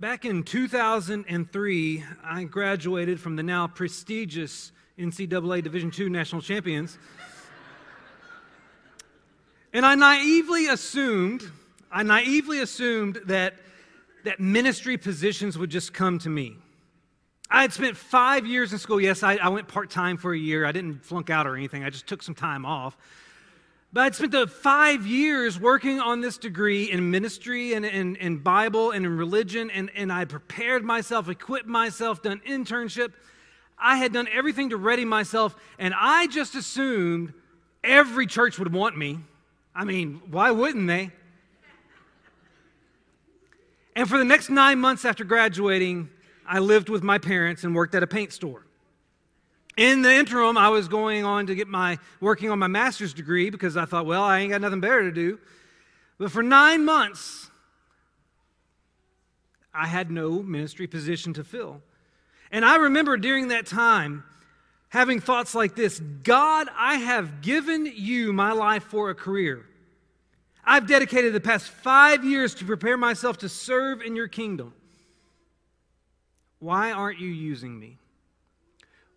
[0.00, 6.96] Back in 2003, I graduated from the now prestigious NCAA Division II national champions.
[9.72, 11.42] and I naively assumed,
[11.90, 13.54] I naively assumed that,
[14.22, 16.54] that ministry positions would just come to me.
[17.50, 19.00] I had spent five years in school.
[19.00, 20.64] Yes, I, I went part time for a year.
[20.64, 22.96] I didn't flunk out or anything, I just took some time off.
[23.92, 28.90] But I'd spent the five years working on this degree in ministry and in, Bible
[28.90, 33.12] and in religion, and, and I prepared myself, equipped myself, done internship.
[33.78, 37.32] I had done everything to ready myself, and I just assumed
[37.82, 39.20] every church would want me.
[39.74, 41.10] I mean, why wouldn't they?
[43.96, 46.10] And for the next nine months after graduating,
[46.46, 48.67] I lived with my parents and worked at a paint store.
[49.78, 53.48] In the interim, I was going on to get my working on my master's degree
[53.48, 55.38] because I thought, well, I ain't got nothing better to do.
[56.18, 57.48] But for nine months,
[59.72, 61.80] I had no ministry position to fill.
[62.50, 64.24] And I remember during that time
[64.88, 69.64] having thoughts like this God, I have given you my life for a career.
[70.64, 74.74] I've dedicated the past five years to prepare myself to serve in your kingdom.
[76.58, 77.98] Why aren't you using me?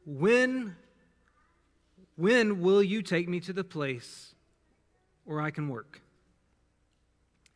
[0.06, 0.76] When,
[2.16, 4.34] when will you take me to the place
[5.26, 6.02] where I can work?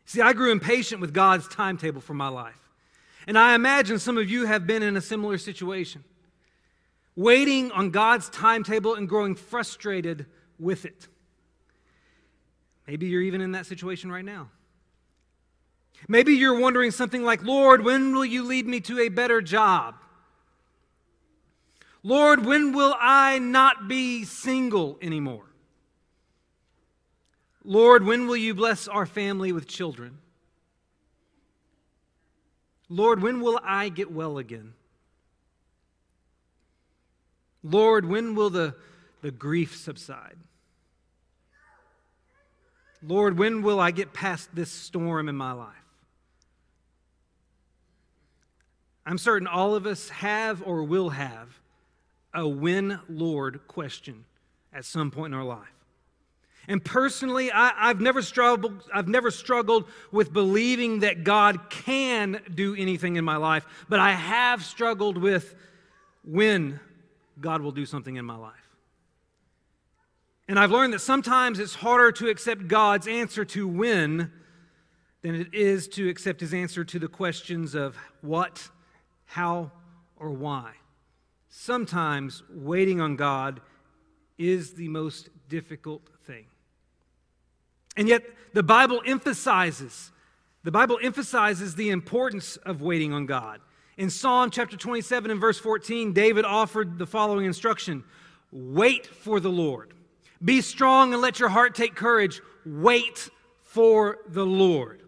[0.05, 2.59] See, I grew impatient with God's timetable for my life.
[3.27, 6.03] And I imagine some of you have been in a similar situation,
[7.15, 10.27] waiting on God's timetable and growing frustrated
[10.59, 11.07] with it.
[12.87, 14.49] Maybe you're even in that situation right now.
[16.07, 19.95] Maybe you're wondering something like, Lord, when will you lead me to a better job?
[22.05, 25.47] Lord, when will I not be single anymore?
[27.63, 30.19] Lord, when will you bless our family with children?
[32.89, 34.73] Lord, when will I get well again?
[37.63, 38.75] Lord, when will the,
[39.23, 40.37] the grief subside?
[43.01, 45.73] Lord, when will I get past this storm in my life?
[49.07, 51.64] I'm certain all of us have or will have
[52.35, 54.25] a when Lord question
[54.73, 55.67] at some point in our life.
[56.67, 62.75] And personally, I, have never struggled, I've never struggled with believing that God can do
[62.75, 65.55] anything in my life, but I have struggled with
[66.23, 66.79] when
[67.39, 68.53] God will do something in my life.
[70.47, 74.31] And I've learned that sometimes it's harder to accept God's answer to when
[75.21, 78.69] than it is to accept his answer to the questions of what,
[79.25, 79.71] how,
[80.17, 80.73] or why.
[81.57, 83.61] Sometimes waiting on God
[84.37, 86.47] is the most difficult thing.
[87.95, 88.23] And yet
[88.53, 90.11] the Bible emphasizes
[90.63, 93.61] the Bible emphasizes the importance of waiting on God.
[93.97, 98.03] In Psalm chapter 27 and verse 14, David offered the following instruction
[98.51, 99.93] Wait for the Lord.
[100.43, 102.41] Be strong and let your heart take courage.
[102.65, 103.29] Wait
[103.61, 105.03] for the Lord.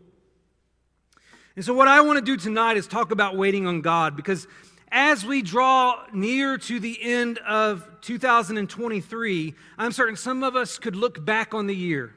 [1.57, 4.47] And so, what I want to do tonight is talk about waiting on God because
[4.91, 10.95] as we draw near to the end of 2023, I'm certain some of us could
[10.95, 12.13] look back on the year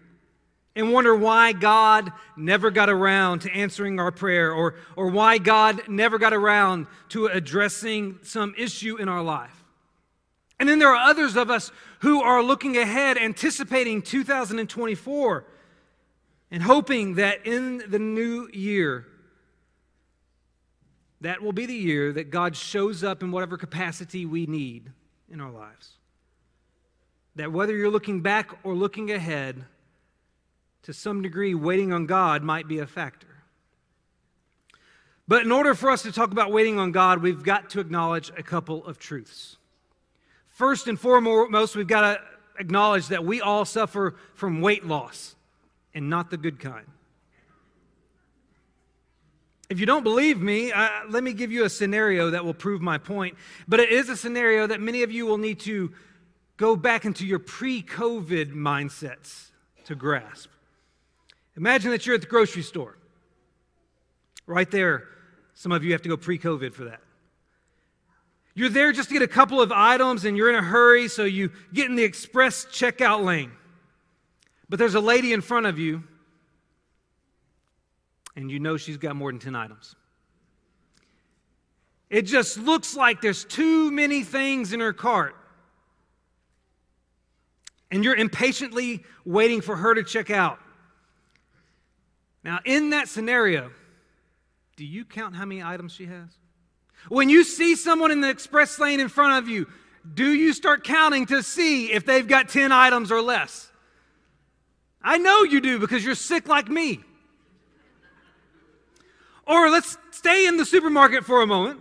[0.77, 5.83] and wonder why God never got around to answering our prayer or, or why God
[5.89, 9.65] never got around to addressing some issue in our life.
[10.61, 15.45] And then there are others of us who are looking ahead, anticipating 2024
[16.51, 19.07] and hoping that in the new year,
[21.21, 24.91] that will be the year that God shows up in whatever capacity we need
[25.31, 25.93] in our lives.
[27.37, 29.65] That whether you're looking back or looking ahead,
[30.83, 33.27] to some degree, waiting on God might be a factor.
[35.29, 38.33] But in order for us to talk about waiting on God, we've got to acknowledge
[38.37, 39.59] a couple of truths.
[40.49, 42.21] First and foremost, we've got to
[42.59, 45.37] acknowledge that we all suffer from weight loss
[45.95, 46.87] and not the good kind.
[49.71, 52.83] If you don't believe me, uh, let me give you a scenario that will prove
[52.83, 53.37] my point.
[53.69, 55.93] But it is a scenario that many of you will need to
[56.57, 59.53] go back into your pre COVID mindsets
[59.85, 60.51] to grasp.
[61.57, 62.99] Imagine that you're at the grocery store.
[64.45, 65.05] Right there,
[65.55, 67.01] some of you have to go pre COVID for that.
[68.55, 71.23] You're there just to get a couple of items and you're in a hurry, so
[71.23, 73.53] you get in the express checkout lane.
[74.69, 76.03] But there's a lady in front of you
[78.37, 79.97] and you know she's got more than 10 items.
[82.09, 85.37] It just looks like there's too many things in her cart.
[87.91, 90.59] And you're impatiently waiting for her to check out.
[92.43, 93.71] Now, in that scenario,
[94.77, 96.29] do you count how many items she has?
[97.09, 99.67] When you see someone in the express lane in front of you,
[100.15, 103.71] do you start counting to see if they've got 10 items or less?
[105.03, 107.01] I know you do because you're sick like me.
[109.51, 111.81] Or let's stay in the supermarket for a moment.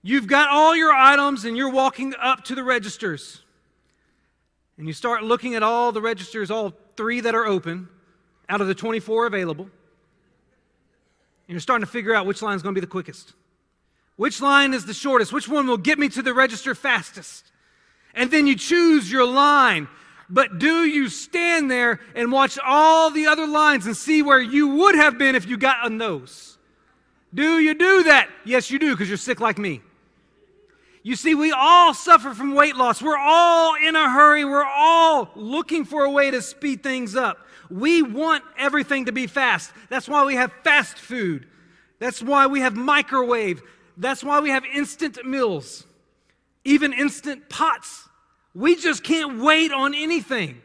[0.00, 3.42] You've got all your items and you're walking up to the registers.
[4.78, 7.88] And you start looking at all the registers, all three that are open
[8.48, 9.64] out of the 24 available.
[9.64, 9.72] And
[11.48, 13.32] you're starting to figure out which line is going to be the quickest.
[14.14, 15.32] Which line is the shortest?
[15.32, 17.50] Which one will get me to the register fastest?
[18.14, 19.88] And then you choose your line.
[20.28, 24.68] But do you stand there and watch all the other lines and see where you
[24.68, 26.58] would have been if you got a nose?
[27.32, 28.28] Do you do that?
[28.44, 29.82] Yes, you do, because you're sick like me.
[31.02, 33.00] You see, we all suffer from weight loss.
[33.00, 34.44] We're all in a hurry.
[34.44, 37.38] We're all looking for a way to speed things up.
[37.70, 39.72] We want everything to be fast.
[39.88, 41.46] That's why we have fast food.
[42.00, 43.62] That's why we have microwave.
[43.96, 45.86] That's why we have instant meals,
[46.64, 48.05] even instant pots.
[48.56, 50.62] We just can't wait on anything.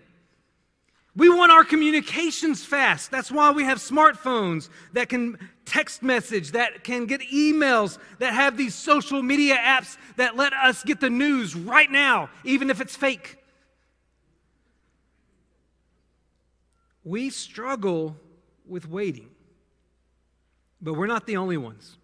[1.13, 3.11] We want our communications fast.
[3.11, 8.55] That's why we have smartphones that can text message, that can get emails, that have
[8.55, 12.95] these social media apps that let us get the news right now, even if it's
[12.95, 13.37] fake.
[17.03, 18.15] We struggle
[18.65, 19.31] with waiting,
[20.81, 21.97] but we're not the only ones.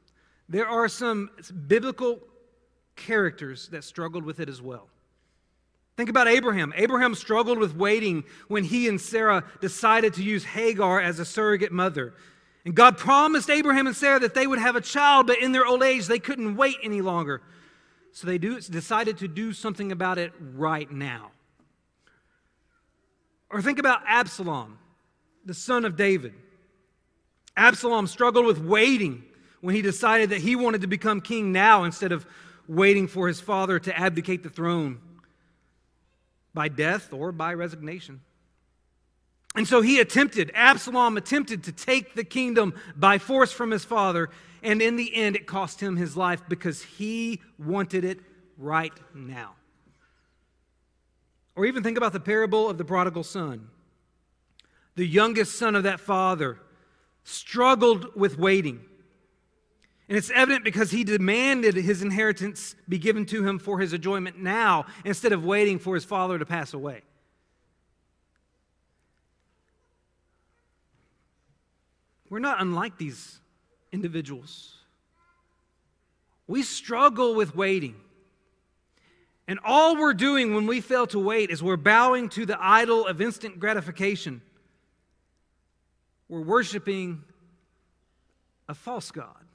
[0.50, 1.30] There are some
[1.68, 2.19] biblical
[2.98, 4.89] characters that struggled with it as well.
[5.98, 6.74] Think about Abraham.
[6.76, 11.72] Abraham struggled with waiting when he and Sarah decided to use Hagar as a surrogate
[11.72, 12.14] mother.
[12.66, 15.66] And God promised Abraham and Sarah that they would have a child, but in their
[15.66, 17.42] old age, they couldn't wait any longer.
[18.12, 21.32] So they do, decided to do something about it right now.
[23.50, 24.78] Or think about Absalom,
[25.46, 26.36] the son of David.
[27.56, 29.24] Absalom struggled with waiting
[29.62, 32.28] when he decided that he wanted to become king now instead of
[32.68, 35.00] waiting for his father to abdicate the throne
[36.57, 38.19] by death or by resignation.
[39.56, 44.31] And so he attempted, Absalom attempted to take the kingdom by force from his father,
[44.63, 48.21] and in the end, it cost him his life because he wanted it
[48.57, 49.54] right now.
[51.56, 53.69] Or even think about the parable of the prodigal son.
[54.95, 56.57] The youngest son of that father
[57.24, 58.83] struggled with waiting.
[60.09, 64.38] And it's evident because he demanded his inheritance be given to him for his enjoyment
[64.38, 67.01] now instead of waiting for his father to pass away.
[72.30, 73.39] We're not unlike these
[73.92, 74.75] individuals.
[76.45, 77.95] We struggle with waiting.
[79.50, 83.07] And all we're doing when we fail to wait is we're bowing to the idol
[83.07, 84.42] of instant gratification.
[86.30, 87.24] We're worshiping
[88.68, 89.47] a false God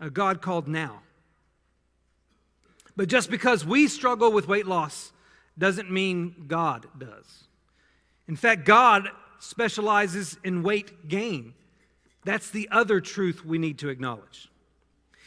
[0.00, 1.00] a God called now.
[2.96, 5.12] But just because we struggle with weight loss
[5.58, 7.44] doesn't mean God does.
[8.28, 9.08] In fact, God
[9.38, 11.54] specializes in weight gain.
[12.24, 14.50] That's the other truth we need to acknowledge.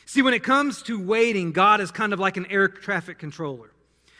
[0.05, 3.71] See, when it comes to waiting, God is kind of like an air traffic controller.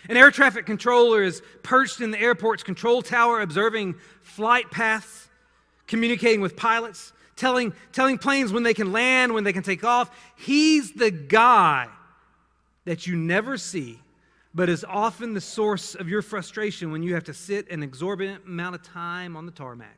[0.08, 5.28] An air traffic controller is perched in the airport's control tower, observing flight paths,
[5.88, 10.12] communicating with pilots telling, telling planes when they can land, when they can take off.
[10.36, 11.88] He's the guy
[12.86, 14.00] that you never see,
[14.54, 18.46] but is often the source of your frustration when you have to sit an exorbitant
[18.46, 19.98] amount of time on the tarmac.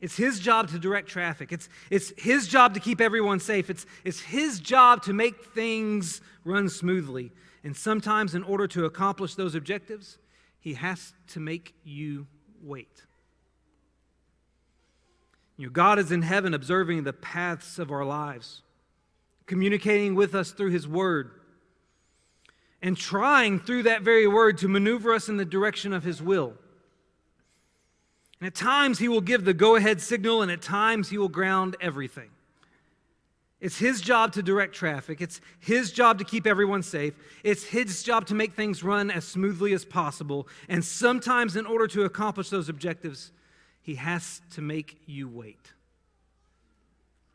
[0.00, 1.52] It's his job to direct traffic.
[1.52, 3.68] It's, it's his job to keep everyone safe.
[3.68, 7.32] It's, it's his job to make things run smoothly.
[7.62, 10.16] And sometimes, in order to accomplish those objectives,
[10.58, 12.26] he has to make you
[12.62, 13.04] wait.
[15.60, 18.62] You know, God is in heaven observing the paths of our lives,
[19.44, 21.32] communicating with us through His Word,
[22.80, 26.54] and trying through that very Word to maneuver us in the direction of His will.
[28.40, 31.28] And at times, He will give the go ahead signal, and at times, He will
[31.28, 32.30] ground everything.
[33.60, 35.20] It's His job to direct traffic.
[35.20, 37.12] It's His job to keep everyone safe.
[37.44, 40.48] It's His job to make things run as smoothly as possible.
[40.70, 43.32] And sometimes, in order to accomplish those objectives,
[43.82, 45.72] he has to make you wait.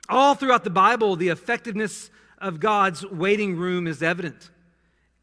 [0.07, 4.51] All throughout the Bible, the effectiveness of God's waiting room is evident.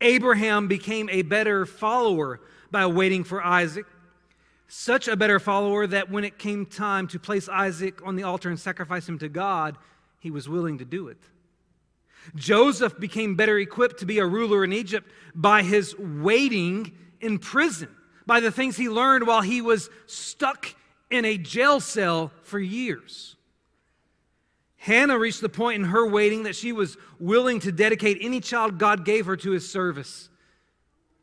[0.01, 3.87] Abraham became a better follower by waiting for Isaac.
[4.67, 8.49] Such a better follower that when it came time to place Isaac on the altar
[8.49, 9.77] and sacrifice him to God,
[10.19, 11.19] he was willing to do it.
[12.35, 17.89] Joseph became better equipped to be a ruler in Egypt by his waiting in prison,
[18.27, 20.75] by the things he learned while he was stuck
[21.13, 23.37] in a jail cell for years.
[24.77, 28.79] Hannah reached the point in her waiting that she was willing to dedicate any child
[28.79, 30.29] God gave her to his service.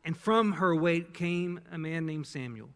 [0.02, 2.70] And from her wait came a man named Samuel.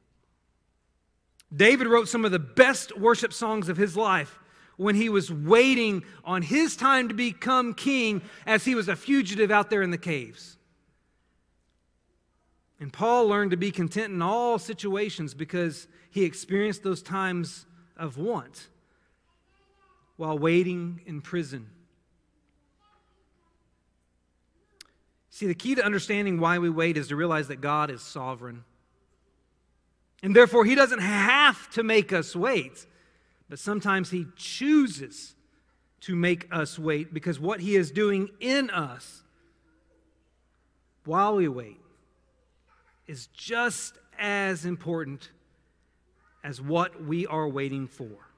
[1.55, 4.39] David wrote some of the best worship songs of his life
[4.77, 9.51] when he was waiting on his time to become king as he was a fugitive
[9.51, 10.59] out there in the caves.
[12.81, 17.67] And Paul learned to be content in all situations because he experienced those times
[17.97, 18.69] of want
[20.17, 21.69] while waiting in prison.
[25.29, 28.63] See, the key to understanding why we wait is to realize that God is sovereign.
[30.23, 32.87] And therefore, He doesn't have to make us wait,
[33.51, 35.35] but sometimes He chooses
[36.03, 39.25] to make us wait because what He is doing in us
[41.05, 41.81] while we wait
[43.09, 45.31] is just as important
[46.45, 48.29] as what we are waiting for.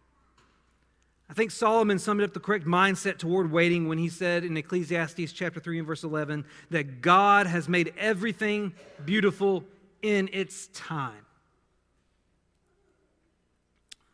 [1.29, 5.33] I think Solomon summed up the correct mindset toward waiting when he said in Ecclesiastes
[5.33, 8.73] chapter 3 and verse 11 that God has made everything
[9.05, 9.65] beautiful
[10.03, 11.27] in its time.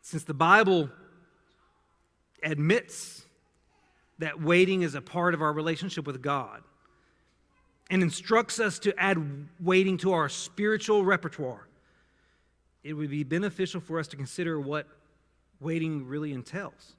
[0.00, 0.88] Since the Bible
[2.42, 3.24] admits
[4.18, 6.62] that waiting is a part of our relationship with God
[7.90, 11.68] and instructs us to add waiting to our spiritual repertoire,
[12.84, 14.86] it would be beneficial for us to consider what
[15.60, 16.94] waiting really entails.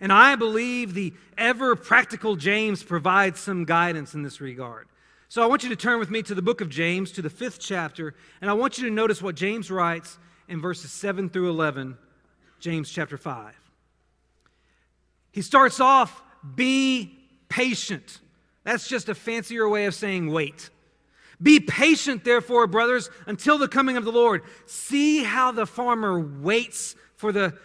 [0.00, 4.88] And I believe the ever practical James provides some guidance in this regard.
[5.28, 7.30] So I want you to turn with me to the book of James, to the
[7.30, 11.50] fifth chapter, and I want you to notice what James writes in verses 7 through
[11.50, 11.96] 11,
[12.60, 13.54] James chapter 5.
[15.32, 16.22] He starts off,
[16.54, 18.20] be patient.
[18.62, 20.70] That's just a fancier way of saying wait.
[21.42, 24.42] Be patient, therefore, brothers, until the coming of the Lord.
[24.66, 27.56] See how the farmer waits for the,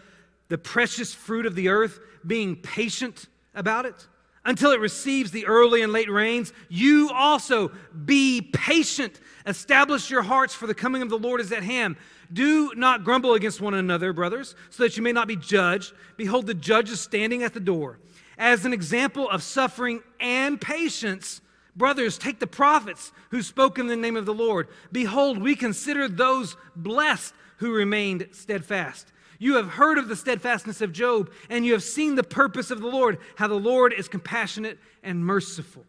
[0.47, 4.07] the precious fruit of the earth being patient about it
[4.45, 6.53] until it receives the early and late rains.
[6.69, 7.71] You also
[8.05, 9.19] be patient.
[9.45, 11.97] Establish your hearts, for the coming of the Lord is at hand.
[12.31, 15.93] Do not grumble against one another, brothers, so that you may not be judged.
[16.17, 17.99] Behold, the judge is standing at the door.
[18.38, 21.41] As an example of suffering and patience,
[21.79, 24.67] brothers, take the prophets who spoke in the name of the Lord.
[24.91, 29.12] Behold, we consider those blessed who remained steadfast.
[29.39, 32.81] You have heard of the steadfastness of Job, and you have seen the purpose of
[32.81, 35.86] the Lord, how the Lord is compassionate and merciful.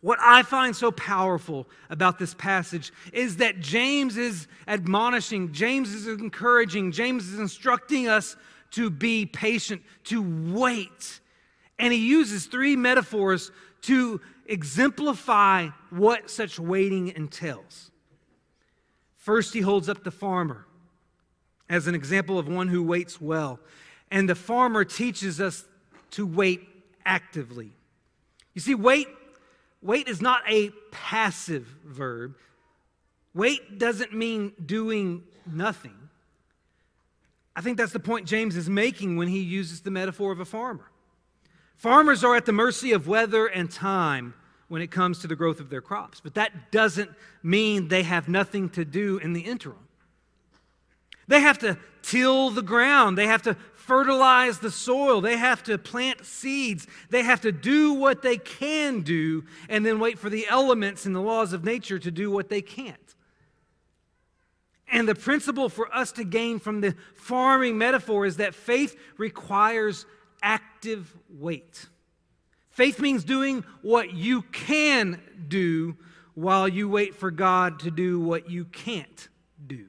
[0.00, 6.06] What I find so powerful about this passage is that James is admonishing, James is
[6.06, 8.36] encouraging, James is instructing us
[8.72, 11.20] to be patient, to wait.
[11.78, 13.50] And he uses three metaphors
[13.86, 17.90] to exemplify what such waiting entails.
[19.16, 20.66] First, he holds up the farmer
[21.68, 23.58] as an example of one who waits well.
[24.10, 25.64] And the farmer teaches us
[26.12, 26.60] to wait
[27.04, 27.72] actively.
[28.52, 29.08] You see, wait,
[29.82, 32.36] wait is not a passive verb.
[33.34, 35.96] Wait doesn't mean doing nothing.
[37.56, 40.44] I think that's the point James is making when he uses the metaphor of a
[40.44, 40.90] farmer.
[41.76, 44.34] Farmers are at the mercy of weather and time
[44.68, 47.10] when it comes to the growth of their crops, but that doesn't
[47.42, 49.88] mean they have nothing to do in the interim.
[51.26, 53.16] They have to till the ground.
[53.16, 55.20] They have to fertilize the soil.
[55.20, 56.86] They have to plant seeds.
[57.10, 61.14] They have to do what they can do and then wait for the elements and
[61.14, 62.98] the laws of nature to do what they can't.
[64.86, 70.06] And the principle for us to gain from the farming metaphor is that faith requires
[70.44, 71.86] active wait.
[72.70, 75.96] Faith means doing what you can do
[76.34, 79.28] while you wait for God to do what you can't
[79.66, 79.86] do.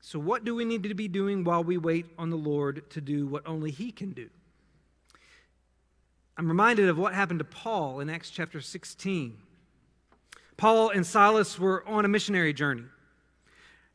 [0.00, 3.00] So, what do we need to be doing while we wait on the Lord to
[3.00, 4.28] do what only He can do?
[6.36, 9.38] I'm reminded of what happened to Paul in Acts chapter 16.
[10.56, 12.84] Paul and Silas were on a missionary journey.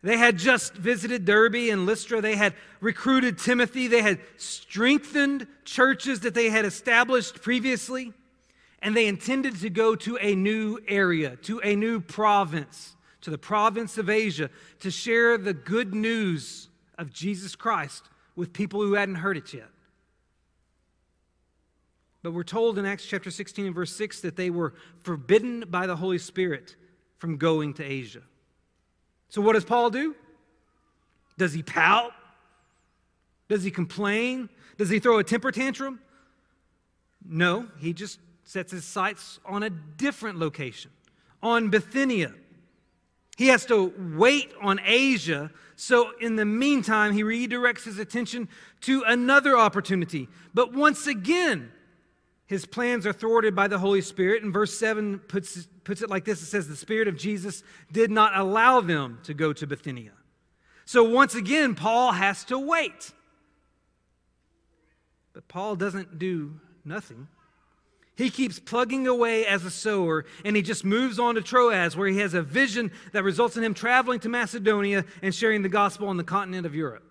[0.04, 2.22] They had just visited Derbe and Lystra.
[2.22, 3.88] They had recruited Timothy.
[3.88, 8.14] They had strengthened churches that they had established previously.
[8.82, 12.96] And they intended to go to a new area, to a new province
[13.28, 14.50] to the province of Asia
[14.80, 18.06] to share the good news of Jesus Christ
[18.38, 19.68] with people who hadn't heard it yet.
[22.24, 25.88] But we're told in Acts chapter 16 and verse 6 that they were forbidden by
[25.88, 26.78] the Holy Spirit
[27.18, 28.22] from going to Asia.
[29.30, 30.16] So, what does Paul do?
[31.38, 32.14] Does he pout?
[33.50, 34.50] Does he complain?
[34.78, 36.00] Does he throw a temper tantrum?
[37.26, 40.92] No, he just sets his sights on a different location,
[41.44, 42.34] on Bithynia.
[43.38, 45.52] He has to wait on Asia.
[45.76, 48.50] So, in the meantime, he redirects his attention
[48.82, 50.28] to another opportunity.
[50.54, 51.72] But once again,
[52.48, 54.42] his plans are thwarted by the Holy Spirit.
[54.42, 57.62] And verse 7 puts, puts it like this it says, The Spirit of Jesus
[57.92, 60.14] did not allow them to go to Bithynia.
[60.86, 63.12] So, once again, Paul has to wait.
[65.34, 67.28] But Paul doesn't do nothing.
[68.16, 72.08] He keeps plugging away as a sower, and he just moves on to Troas, where
[72.08, 76.08] he has a vision that results in him traveling to Macedonia and sharing the gospel
[76.08, 77.07] on the continent of Europe.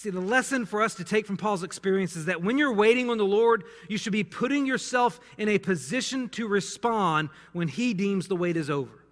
[0.00, 3.10] See, the lesson for us to take from Paul's experience is that when you're waiting
[3.10, 7.92] on the Lord, you should be putting yourself in a position to respond when he
[7.92, 9.04] deems the wait is over.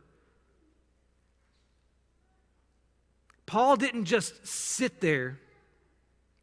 [3.44, 5.38] Paul didn't just sit there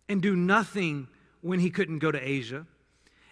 [0.07, 1.07] and do nothing
[1.41, 2.67] when he couldn't go to Asia.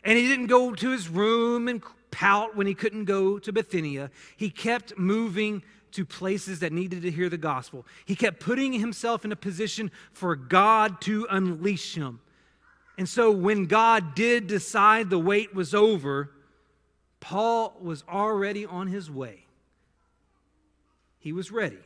[0.03, 4.09] And he didn't go to his room and pout when he couldn't go to Bithynia.
[4.35, 5.61] He kept moving
[5.93, 7.85] to places that needed to hear the gospel.
[8.05, 12.19] He kept putting himself in a position for God to unleash him.
[12.97, 16.31] And so when God did decide the wait was over,
[17.19, 19.45] Paul was already on his way.
[21.19, 21.79] He was ready.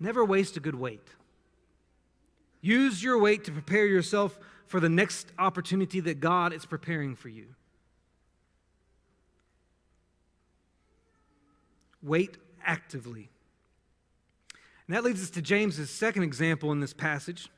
[0.00, 1.06] Never waste a good wait.
[2.62, 7.28] Use your wait to prepare yourself for the next opportunity that God is preparing for
[7.28, 7.46] you.
[12.02, 13.30] Wait actively.
[14.86, 17.48] And that leads us to James's second example in this passage.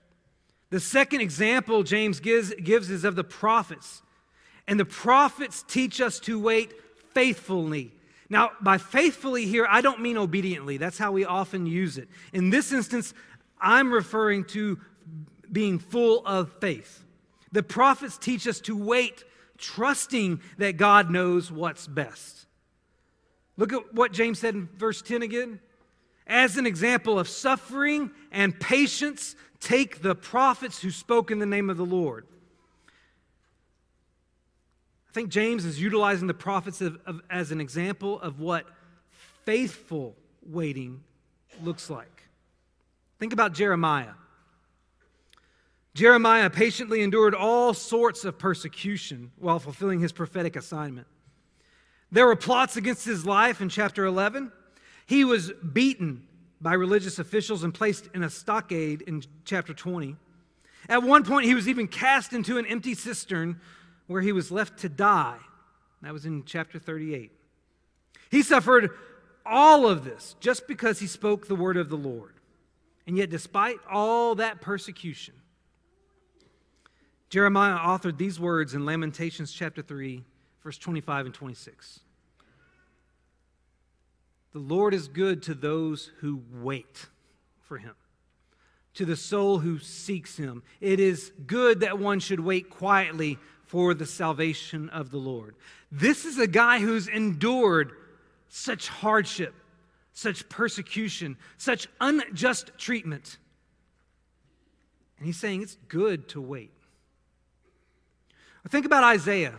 [0.70, 4.02] The second example James gives, gives is of the prophets.
[4.66, 6.72] And the prophets teach us to wait
[7.14, 7.92] faithfully.
[8.28, 10.78] Now, by faithfully here, I don't mean obediently.
[10.78, 12.08] That's how we often use it.
[12.32, 13.12] In this instance,
[13.60, 14.78] I'm referring to
[15.50, 17.04] being full of faith.
[17.52, 19.24] The prophets teach us to wait,
[19.58, 22.46] trusting that God knows what's best.
[23.62, 25.60] Look at what James said in verse 10 again.
[26.26, 31.70] As an example of suffering and patience, take the prophets who spoke in the name
[31.70, 32.26] of the Lord.
[35.08, 38.66] I think James is utilizing the prophets of, of, as an example of what
[39.44, 41.04] faithful waiting
[41.62, 42.24] looks like.
[43.20, 44.14] Think about Jeremiah.
[45.94, 51.06] Jeremiah patiently endured all sorts of persecution while fulfilling his prophetic assignment.
[52.12, 54.52] There were plots against his life in chapter 11.
[55.06, 56.26] He was beaten
[56.60, 60.16] by religious officials and placed in a stockade in chapter 20.
[60.90, 63.60] At one point, he was even cast into an empty cistern
[64.08, 65.38] where he was left to die.
[66.02, 67.32] That was in chapter 38.
[68.30, 68.90] He suffered
[69.46, 72.34] all of this just because he spoke the word of the Lord.
[73.06, 75.34] And yet, despite all that persecution,
[77.30, 80.22] Jeremiah authored these words in Lamentations chapter 3,
[80.62, 82.00] verse 25 and 26.
[84.52, 87.06] The Lord is good to those who wait
[87.60, 87.94] for him,
[88.94, 90.62] to the soul who seeks him.
[90.80, 95.54] It is good that one should wait quietly for the salvation of the Lord.
[95.90, 97.92] This is a guy who's endured
[98.48, 99.54] such hardship,
[100.12, 103.38] such persecution, such unjust treatment.
[105.16, 106.72] And he's saying it's good to wait.
[108.68, 109.54] Think about Isaiah.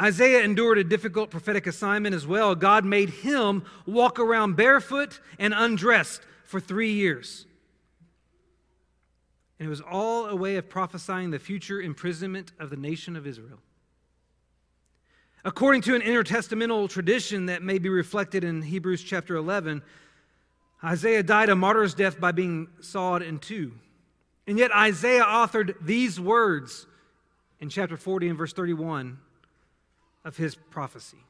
[0.00, 2.54] Isaiah endured a difficult prophetic assignment as well.
[2.54, 7.46] God made him walk around barefoot and undressed for three years.
[9.58, 13.26] And it was all a way of prophesying the future imprisonment of the nation of
[13.26, 13.58] Israel.
[15.44, 19.82] According to an intertestamental tradition that may be reflected in Hebrews chapter 11,
[20.84, 23.72] Isaiah died a martyr's death by being sawed in two.
[24.46, 26.86] And yet Isaiah authored these words
[27.60, 29.18] in chapter 40 and verse 31
[30.24, 31.24] of his prophecy.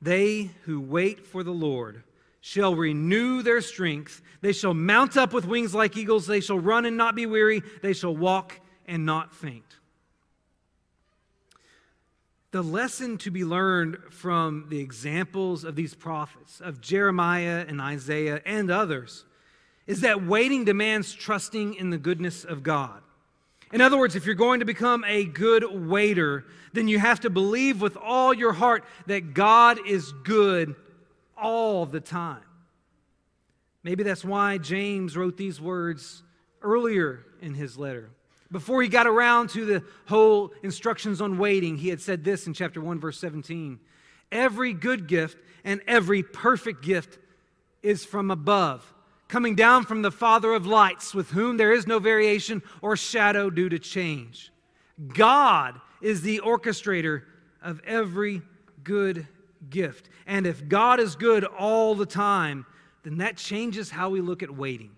[0.00, 2.02] They who wait for the Lord
[2.40, 4.22] shall renew their strength.
[4.40, 6.26] They shall mount up with wings like eagles.
[6.26, 7.62] They shall run and not be weary.
[7.82, 9.64] They shall walk and not faint.
[12.52, 18.40] The lesson to be learned from the examples of these prophets, of Jeremiah and Isaiah
[18.46, 19.24] and others,
[19.86, 23.02] is that waiting demands trusting in the goodness of God.
[23.72, 27.30] In other words, if you're going to become a good waiter, then you have to
[27.30, 30.76] believe with all your heart that God is good
[31.36, 32.42] all the time.
[33.82, 36.22] Maybe that's why James wrote these words
[36.62, 38.10] earlier in his letter.
[38.50, 42.54] Before he got around to the whole instructions on waiting, he had said this in
[42.54, 43.80] chapter 1, verse 17
[44.32, 47.18] Every good gift and every perfect gift
[47.82, 48.92] is from above
[49.28, 53.50] coming down from the Father of lights, with whom there is no variation or shadow
[53.50, 54.52] due to change.
[55.08, 57.22] God is the orchestrator
[57.62, 58.42] of every
[58.84, 59.26] good
[59.68, 60.08] gift.
[60.26, 62.66] And if God is good all the time,
[63.02, 64.90] then that changes how we look at waiting.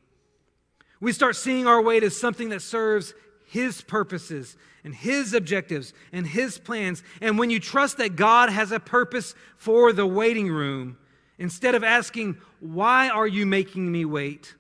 [1.00, 3.14] We start seeing our wait as something that serves
[3.46, 7.02] His purposes and His objectives and His plans.
[7.20, 10.98] And when you trust that God has a purpose for the waiting room,
[11.38, 14.54] instead of asking, Why are you making me wait?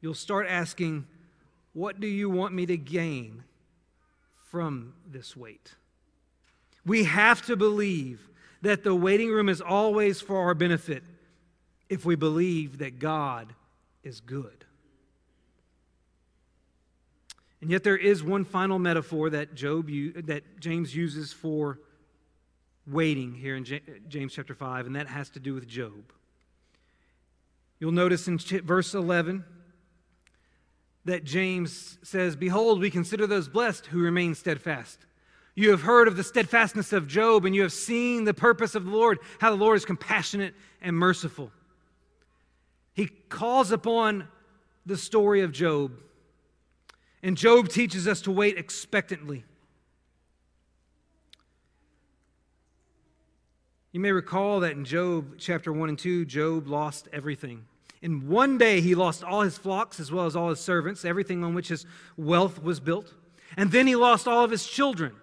[0.00, 1.06] you'll start asking,
[1.72, 3.42] What do you want me to gain
[4.50, 5.74] from this wait?
[6.84, 8.28] We have to believe
[8.62, 11.02] that the waiting room is always for our benefit
[11.88, 13.52] if we believe that God
[14.02, 14.64] is good.
[17.60, 19.88] And yet there is one final metaphor that Job
[20.26, 21.80] that James uses for
[22.86, 26.12] waiting here in uh, James chapter 5 and that has to do with Job.
[27.78, 29.44] You'll notice in verse 11
[31.04, 35.06] that James says, "Behold, we consider those blessed who remain steadfast."
[35.54, 38.84] You have heard of the steadfastness of Job, and you have seen the purpose of
[38.84, 41.50] the Lord, how the Lord is compassionate and merciful.
[42.92, 44.28] He calls upon
[44.84, 45.92] the story of Job,
[47.22, 49.44] and Job teaches us to wait expectantly.
[53.96, 57.64] You may recall that in Job chapter 1 and 2, Job lost everything.
[58.02, 61.42] In one day, he lost all his flocks as well as all his servants, everything
[61.42, 63.14] on which his wealth was built.
[63.56, 65.14] And then he lost all of his children.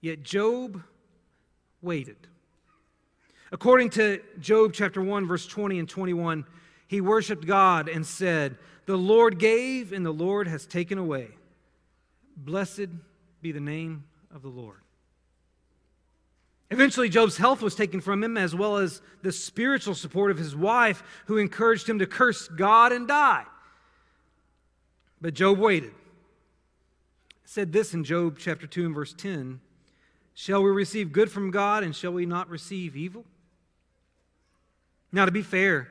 [0.00, 0.84] Yet Job
[1.82, 2.28] waited.
[3.50, 6.44] According to Job chapter 1, verse 20 and 21,
[6.86, 11.30] he worshiped God and said, The Lord gave and the Lord has taken away.
[12.36, 12.86] Blessed
[13.42, 14.78] be the name of the Lord.
[16.70, 20.56] Eventually, Job's health was taken from him, as well as the spiritual support of his
[20.56, 23.44] wife, who encouraged him to curse God and die.
[25.20, 25.92] But Job waited.
[27.44, 29.60] said this in Job chapter 2 and verse 10
[30.34, 33.24] Shall we receive good from God and shall we not receive evil?
[35.10, 35.88] Now, to be fair,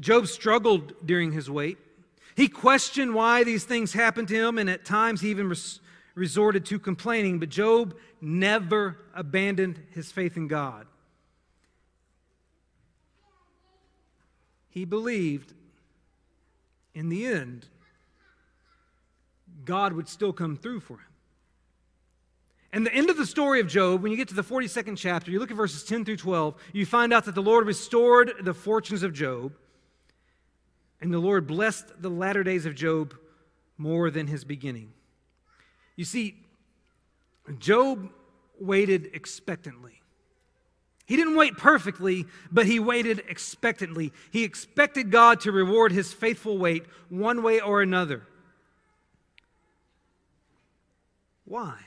[0.00, 1.78] Job struggled during his wait.
[2.34, 5.80] He questioned why these things happened to him, and at times he even res-
[6.16, 7.38] resorted to complaining.
[7.38, 10.88] But Job never abandoned his faith in God.
[14.70, 15.54] He believed
[16.94, 17.66] in the end,
[19.64, 21.00] God would still come through for him.
[22.72, 25.30] And the end of the story of Job, when you get to the 42nd chapter,
[25.30, 28.52] you look at verses 10 through 12, you find out that the Lord restored the
[28.52, 29.54] fortunes of Job,
[31.00, 33.14] and the Lord blessed the latter days of Job
[33.78, 34.92] more than his beginning.
[35.96, 36.36] You see,
[37.58, 38.10] Job
[38.60, 40.02] waited expectantly.
[41.06, 44.12] He didn't wait perfectly, but he waited expectantly.
[44.30, 48.26] He expected God to reward his faithful wait one way or another.
[51.44, 51.78] Why?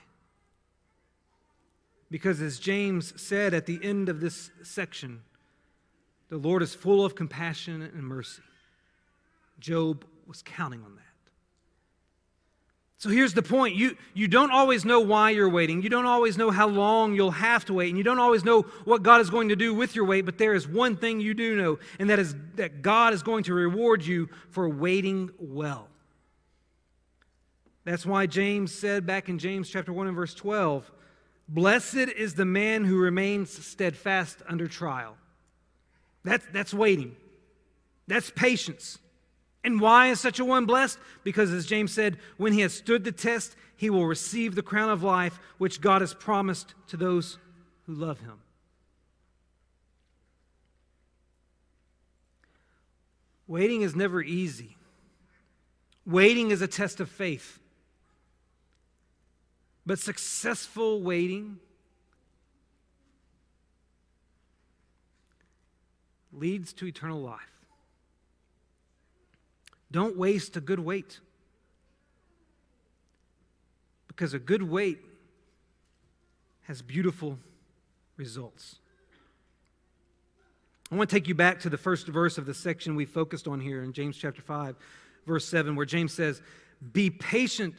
[2.09, 5.21] Because as James said at the end of this section,
[6.29, 8.41] the Lord is full of compassion and mercy.
[9.59, 11.08] Job was counting on that.
[12.99, 15.81] So here's the point you, you don't always know why you're waiting.
[15.81, 17.87] You don't always know how long you'll have to wait.
[17.87, 20.25] And you don't always know what God is going to do with your wait.
[20.25, 23.45] But there is one thing you do know, and that is that God is going
[23.45, 25.87] to reward you for waiting well.
[27.85, 30.91] That's why James said back in James chapter 1 and verse 12
[31.47, 35.15] Blessed is the man who remains steadfast under trial.
[36.25, 37.15] That's, that's waiting,
[38.07, 38.99] that's patience.
[39.69, 40.97] And why is such a one blessed?
[41.23, 44.89] Because, as James said, when he has stood the test, he will receive the crown
[44.89, 47.37] of life which God has promised to those
[47.85, 48.39] who love him.
[53.45, 54.75] Waiting is never easy.
[56.03, 57.59] Waiting is a test of faith.
[59.85, 61.59] But successful waiting
[66.33, 67.58] leads to eternal life.
[69.91, 71.19] Don't waste a good wait.
[74.07, 74.99] Because a good wait
[76.63, 77.39] has beautiful
[78.17, 78.75] results.
[80.91, 83.47] I want to take you back to the first verse of the section we focused
[83.47, 84.75] on here in James chapter 5,
[85.25, 86.41] verse 7, where James says,
[86.93, 87.75] Be patient,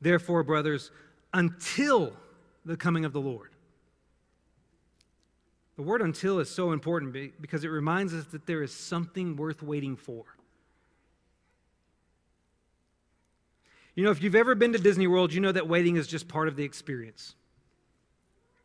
[0.00, 0.90] therefore, brothers,
[1.32, 2.12] until
[2.64, 3.50] the coming of the Lord.
[5.76, 9.62] The word until is so important because it reminds us that there is something worth
[9.62, 10.24] waiting for.
[13.94, 16.28] You know, if you've ever been to Disney World, you know that waiting is just
[16.28, 17.34] part of the experience.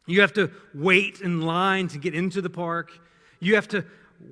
[0.05, 2.91] You have to wait in line to get into the park.
[3.39, 3.85] You have to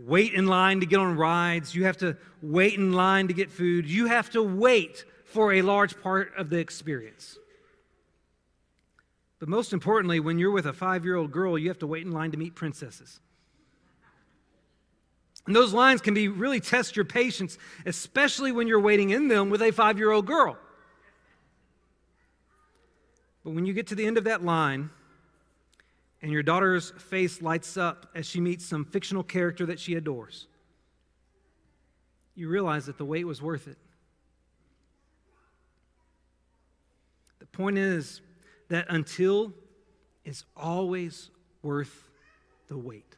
[0.06, 1.76] wait in line to get on rides.
[1.76, 3.90] You have to wait in line to get food.
[3.90, 7.38] You have to wait for a large part of the experience.
[9.40, 12.06] But most importantly, when you're with a five year old girl, you have to wait
[12.06, 13.20] in line to meet princesses.
[15.46, 19.50] And those lines can be really test your patience, especially when you're waiting in them
[19.50, 20.58] with a five year old girl.
[23.46, 24.90] But when you get to the end of that line
[26.22, 30.48] and your daughter's face lights up as she meets some fictional character that she adores,
[32.34, 33.78] you realize that the wait was worth it.
[37.38, 38.20] The point is
[38.70, 39.54] that until
[40.26, 41.30] is always
[41.62, 42.10] worth
[42.68, 43.16] the wait.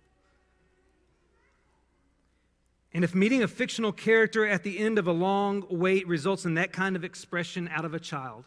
[2.93, 6.55] And if meeting a fictional character at the end of a long wait results in
[6.55, 8.43] that kind of expression out of a child,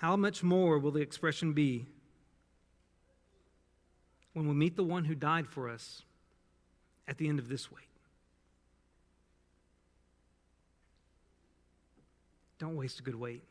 [0.00, 1.84] how much more will the expression be
[4.32, 6.02] when we meet the one who died for us
[7.08, 7.82] at the end of this wait?
[12.60, 13.42] Don't waste a good wait.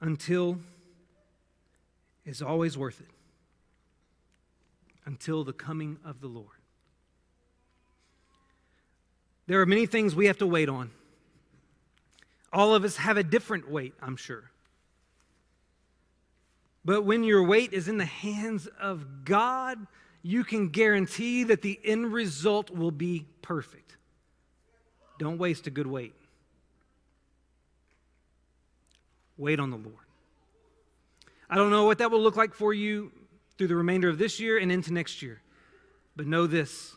[0.00, 0.58] Until
[2.24, 3.10] is always worth it.
[5.04, 6.48] Until the coming of the Lord.
[9.46, 10.90] There are many things we have to wait on.
[12.50, 14.50] All of us have a different wait, I'm sure.
[16.84, 19.86] But when your weight is in the hands of God,
[20.22, 23.96] you can guarantee that the end result will be perfect.
[25.18, 26.14] Don't waste a good wait.
[29.36, 29.96] Wait on the Lord.
[31.48, 33.12] I don't know what that will look like for you
[33.56, 35.40] through the remainder of this year and into next year,
[36.16, 36.94] but know this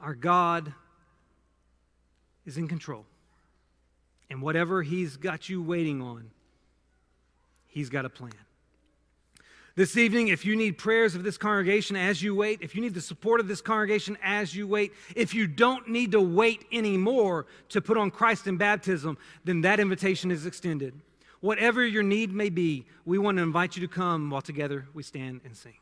[0.00, 0.72] our God
[2.46, 3.04] is in control.
[4.30, 6.30] And whatever He's got you waiting on,
[7.70, 8.32] He's got a plan.
[9.76, 12.92] This evening, if you need prayers of this congregation as you wait, if you need
[12.92, 17.46] the support of this congregation as you wait, if you don't need to wait anymore
[17.70, 21.00] to put on Christ in baptism, then that invitation is extended.
[21.40, 25.02] Whatever your need may be, we want to invite you to come while together we
[25.02, 25.79] stand and sing.